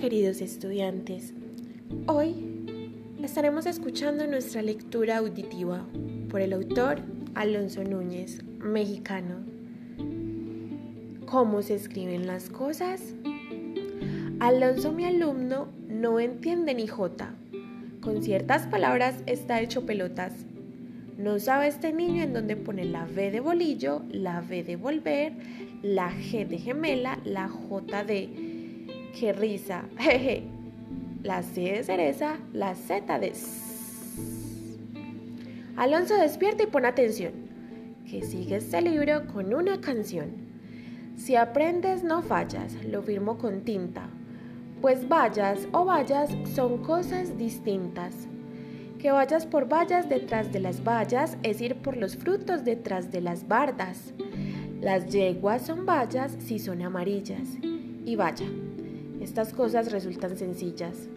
queridos 0.00 0.40
estudiantes. 0.40 1.34
Hoy 2.06 2.34
estaremos 3.22 3.66
escuchando 3.66 4.26
nuestra 4.26 4.62
lectura 4.62 5.18
auditiva 5.18 5.86
por 6.30 6.40
el 6.40 6.54
autor 6.54 7.02
Alonso 7.34 7.84
Núñez, 7.84 8.42
mexicano. 8.60 9.44
¿Cómo 11.26 11.60
se 11.60 11.74
escriben 11.74 12.26
las 12.26 12.48
cosas? 12.48 13.14
Alonso, 14.38 14.90
mi 14.92 15.04
alumno, 15.04 15.68
no 15.86 16.18
entiende 16.18 16.72
ni 16.72 16.86
jota. 16.86 17.34
Con 18.00 18.22
ciertas 18.22 18.66
palabras 18.68 19.16
está 19.26 19.60
hecho 19.60 19.84
pelotas. 19.84 20.32
No 21.18 21.38
sabe 21.38 21.68
este 21.68 21.92
niño 21.92 22.22
en 22.22 22.32
dónde 22.32 22.56
pone 22.56 22.86
la 22.86 23.04
V 23.04 23.30
de 23.30 23.40
bolillo, 23.40 24.00
la 24.10 24.40
V 24.40 24.64
de 24.64 24.76
volver, 24.76 25.34
la 25.82 26.10
G 26.10 26.48
de 26.48 26.56
gemela, 26.56 27.18
la 27.22 27.48
J 27.48 28.04
de 28.04 28.49
qué 29.18 29.32
risa, 29.32 29.84
jeje. 29.98 30.44
La 31.22 31.42
C 31.42 31.60
de 31.60 31.84
cereza, 31.84 32.36
la 32.52 32.74
Z 32.74 33.18
de... 33.18 33.32
Alonso 35.76 36.14
despierta 36.16 36.62
y 36.62 36.66
pone 36.66 36.88
atención, 36.88 37.32
que 38.08 38.22
sigue 38.22 38.56
este 38.56 38.80
libro 38.82 39.26
con 39.26 39.52
una 39.54 39.80
canción. 39.80 40.30
Si 41.16 41.36
aprendes 41.36 42.02
no 42.02 42.22
fallas, 42.22 42.74
lo 42.84 43.02
firmo 43.02 43.36
con 43.36 43.60
tinta, 43.62 44.08
pues 44.80 45.06
vallas 45.08 45.68
o 45.72 45.84
vallas 45.84 46.30
son 46.54 46.78
cosas 46.78 47.36
distintas. 47.36 48.14
Que 48.98 49.10
vayas 49.10 49.46
por 49.46 49.68
vallas 49.70 50.08
detrás 50.08 50.52
de 50.52 50.60
las 50.60 50.82
vallas 50.84 51.36
es 51.42 51.60
ir 51.60 51.76
por 51.76 51.96
los 51.96 52.16
frutos 52.16 52.64
detrás 52.64 53.10
de 53.10 53.20
las 53.20 53.46
bardas. 53.48 54.12
Las 54.80 55.06
yeguas 55.06 55.62
son 55.62 55.86
vallas 55.86 56.36
si 56.38 56.58
son 56.58 56.82
amarillas. 56.82 57.48
Y 58.04 58.16
vaya, 58.16 58.46
estas 59.20 59.52
cosas 59.52 59.92
resultan 59.92 60.36
sencillas. 60.36 61.08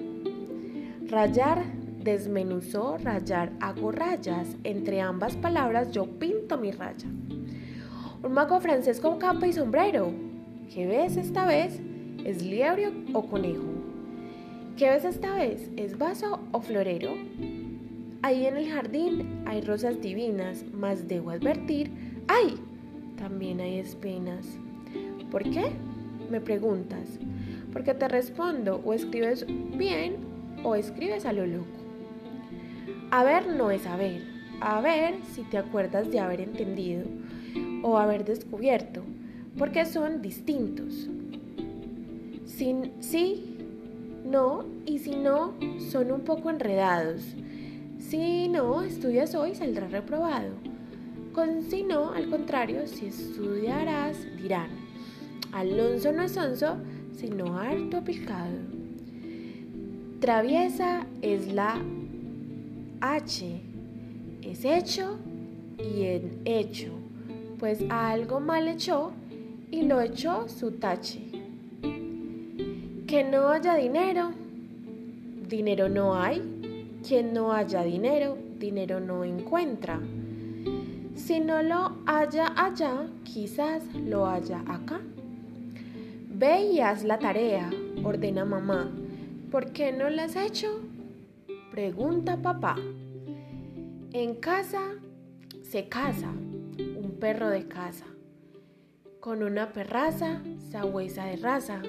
Rayar, 1.08 1.64
desmenuzó, 2.04 2.98
rayar, 2.98 3.54
hago 3.62 3.92
rayas. 3.92 4.58
Entre 4.64 5.00
ambas 5.00 5.38
palabras 5.38 5.92
yo 5.92 6.06
pinto 6.20 6.58
mi 6.58 6.72
raya. 6.72 7.08
Un 8.24 8.34
mago 8.34 8.60
francés 8.60 9.00
con 9.00 9.20
capa 9.20 9.48
y 9.48 9.54
sombrero. 9.54 10.12
¿Qué 10.74 10.86
ves 10.86 11.18
esta 11.18 11.46
vez? 11.46 11.80
¿Es 12.26 12.44
liebre 12.44 12.92
o 13.14 13.26
conejo? 13.26 13.64
¿Qué 14.78 14.90
ves 14.90 15.06
esta 15.06 15.36
vez? 15.36 15.70
¿Es 15.78 15.98
vaso 15.98 16.40
o 16.52 16.62
florero? 16.62 17.12
Ahí 18.22 18.46
en 18.46 18.58
el 18.58 18.70
jardín 18.70 19.44
hay 19.46 19.62
rosas 19.62 20.02
divinas, 20.02 20.66
mas 20.74 21.08
debo 21.08 21.32
advertir, 21.32 21.92
¡ay! 22.28 22.56
También 23.18 23.60
hay 23.60 23.80
espinas. 23.80 24.58
¿Por 25.30 25.44
qué? 25.44 25.66
Me 26.30 26.40
preguntas 26.40 27.20
porque 27.74 27.96
te 27.96 28.08
respondo 28.08 28.82
o 28.86 28.94
escribes 28.94 29.46
bien 29.76 30.18
o 30.64 30.76
escribes 30.76 31.26
a 31.26 31.34
lo 31.34 31.46
loco. 31.46 31.66
A 33.12 33.24
ver 33.24 33.48
no 33.48 33.72
es 33.72 33.86
a 33.88 33.98
ver, 33.98 34.22
a 34.62 34.80
ver 34.80 35.16
si 35.34 35.42
te 35.44 35.58
acuerdas 35.58 36.10
de 36.12 36.20
haber 36.20 36.40
entendido 36.40 37.06
o 37.82 37.98
haber 37.98 38.24
descubierto, 38.24 39.04
porque 39.58 39.86
son 39.86 40.22
distintos. 40.22 41.10
Sin 42.46 42.92
sí, 43.02 43.58
no 44.24 44.66
y 44.86 45.00
si 45.00 45.16
no, 45.16 45.54
son 45.92 46.12
un 46.12 46.22
poco 46.22 46.50
enredados. 46.50 47.22
Si 48.00 48.48
no 48.48 48.84
estudias 48.84 49.34
hoy, 49.36 49.56
saldrás 49.56 49.92
reprobado. 49.92 50.52
Con 51.34 51.64
si 51.64 51.84
no, 51.84 52.12
al 52.12 52.30
contrario, 52.30 52.86
si 52.86 53.08
estudiarás, 53.08 54.18
dirán, 54.38 54.70
Alonso 55.52 56.12
no 56.12 56.24
es 56.24 56.38
sino 57.16 57.58
harto 57.58 57.98
aplicado. 57.98 58.58
Traviesa 60.20 61.06
es 61.22 61.54
la 61.54 61.82
H, 63.02 63.62
es 64.42 64.66
hecho 64.66 65.20
y 65.78 66.04
en 66.04 66.42
hecho, 66.46 66.94
pues 67.60 67.84
algo 67.90 68.40
mal 68.40 68.68
echó 68.68 69.12
y 69.72 69.84
lo 69.84 70.00
echó 70.02 70.48
su 70.48 70.72
tache. 70.72 71.20
Que 73.08 73.24
no 73.24 73.50
haya 73.50 73.76
dinero, 73.76 74.32
dinero 75.50 75.90
no 75.90 76.16
hay. 76.16 76.50
Quien 77.06 77.34
no 77.34 77.52
haya 77.52 77.84
dinero, 77.84 78.38
dinero 78.58 79.02
no 79.02 79.26
encuentra. 79.26 80.00
Si 81.16 81.42
no 81.42 81.62
lo 81.62 81.98
haya 82.06 82.54
allá, 82.56 83.08
quizás 83.24 83.84
lo 83.94 84.26
haya 84.26 84.64
acá. 84.68 85.02
Ve 86.36 86.64
y 86.64 86.80
haz 86.80 87.04
la 87.04 87.20
tarea, 87.20 87.70
ordena 88.04 88.44
mamá. 88.44 88.92
¿Por 89.52 89.72
qué 89.72 89.92
no 89.92 90.10
la 90.10 90.24
has 90.24 90.36
hecho? 90.36 90.82
Pregunta 91.70 92.42
papá. 92.42 92.76
En 94.14 94.34
casa 94.38 94.82
se 95.62 95.88
casa 95.90 96.32
un 96.32 97.18
perro 97.20 97.50
de 97.50 97.68
casa, 97.68 98.08
con 99.20 99.44
una 99.44 99.74
perraza 99.74 100.42
sabuesa 100.72 101.26
de 101.26 101.36
raza. 101.36 101.84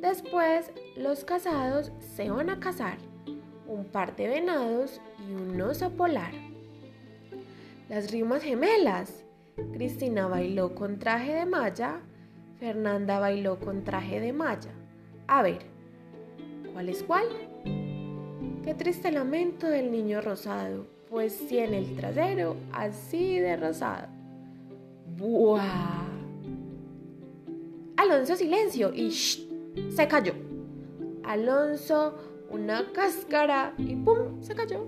Después 0.00 0.70
los 0.96 1.24
casados 1.24 1.90
se 1.98 2.30
van 2.30 2.50
a 2.50 2.60
casar, 2.60 2.98
un 3.66 3.86
par 3.86 4.14
de 4.14 4.28
venados 4.28 5.00
y 5.18 5.34
un 5.34 5.60
oso 5.60 5.90
polar. 5.90 6.32
Las 7.88 8.12
rimas 8.12 8.44
gemelas. 8.44 9.24
Cristina 9.72 10.28
bailó 10.28 10.76
con 10.76 11.00
traje 11.00 11.32
de 11.32 11.46
malla 11.46 12.00
Fernanda 12.58 13.18
bailó 13.18 13.58
con 13.58 13.84
traje 13.84 14.20
de 14.20 14.32
malla. 14.32 14.70
A 15.26 15.42
ver, 15.42 15.58
¿cuál 16.72 16.88
es 16.88 17.02
cuál? 17.02 17.26
Qué 18.62 18.74
triste 18.74 19.10
lamento 19.10 19.66
del 19.66 19.90
niño 19.90 20.20
rosado, 20.20 20.86
pues 21.10 21.46
tiene 21.48 21.78
el 21.78 21.96
trasero 21.96 22.56
así 22.72 23.38
de 23.38 23.56
rosado. 23.56 24.08
¡Buah! 25.16 26.08
Alonso, 27.96 28.36
silencio 28.36 28.92
y 28.94 29.08
¡shh! 29.10 29.48
se 29.90 30.08
cayó. 30.08 30.34
Alonso, 31.24 32.16
una 32.50 32.92
cáscara 32.92 33.74
y 33.78 33.96
¡pum! 33.96 34.42
se 34.42 34.54
cayó. 34.54 34.86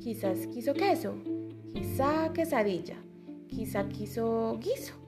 Quizás 0.00 0.46
quiso 0.46 0.72
queso, 0.74 1.14
quizá 1.72 2.32
quesadilla, 2.32 2.96
quizá 3.48 3.88
quiso 3.88 4.58
guiso 4.60 4.94
¿Qué 4.94 5.07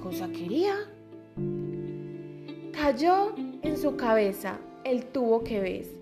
cosa 0.00 0.28
quería? 0.28 0.74
Cayó 2.72 3.34
en 3.62 3.76
su 3.76 3.96
cabeza 3.96 4.58
el 4.84 5.04
tubo 5.06 5.44
que 5.44 5.60
ves. 5.60 5.94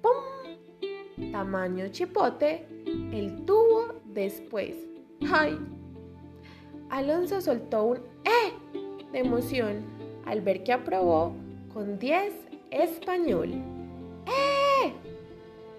¡Pum! 0.00 1.32
Tamaño 1.32 1.88
chipote, 1.88 2.66
el 3.12 3.44
tubo 3.44 4.00
después. 4.04 4.76
¡Ay! 5.32 5.58
Alonso 6.90 7.40
soltó 7.40 7.84
un 7.84 7.98
¡eh! 8.24 8.52
de 9.12 9.18
emoción 9.18 9.84
al 10.24 10.40
ver 10.40 10.62
que 10.62 10.72
aprobó 10.72 11.34
con 11.72 11.98
10 11.98 12.32
español. 12.70 13.52
¡Eh! 14.26 14.92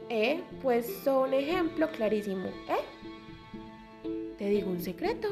Eh, 0.09 0.43
pues 0.61 0.85
son 1.03 1.33
ejemplo 1.33 1.89
clarísimo, 1.89 2.47
¿eh? 2.47 4.33
Te 4.37 4.49
digo 4.49 4.69
un 4.69 4.81
secreto. 4.81 5.29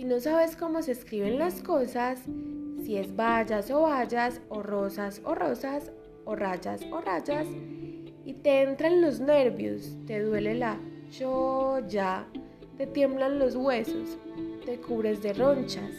Si 0.00 0.06
no 0.06 0.18
sabes 0.18 0.56
cómo 0.56 0.80
se 0.80 0.92
escriben 0.92 1.38
las 1.38 1.60
cosas, 1.60 2.22
si 2.82 2.96
es 2.96 3.14
vallas 3.14 3.70
o 3.70 3.82
vallas, 3.82 4.40
o 4.48 4.62
rosas 4.62 5.20
o 5.26 5.34
rosas, 5.34 5.92
o 6.24 6.34
rayas 6.34 6.80
o 6.90 7.02
rayas, 7.02 7.46
y 8.24 8.32
te 8.32 8.62
entran 8.62 9.02
los 9.02 9.20
nervios, 9.20 9.94
te 10.06 10.22
duele 10.22 10.54
la 10.54 10.78
yo 11.12 11.80
ya, 11.86 12.26
te 12.78 12.86
tiemblan 12.86 13.38
los 13.38 13.54
huesos, 13.54 14.16
te 14.64 14.80
cubres 14.80 15.22
de 15.22 15.34
ronchas. 15.34 15.92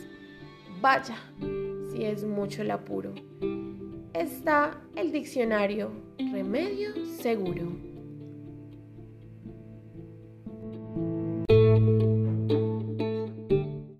Vaya, 0.81 1.17
si 1.91 2.03
es 2.03 2.23
mucho 2.23 2.63
el 2.63 2.71
apuro. 2.71 3.13
Está 4.15 4.81
el 4.95 5.11
diccionario 5.11 5.91
Remedio 6.17 7.05
Seguro. 7.05 7.90